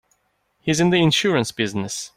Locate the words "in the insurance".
0.79-1.51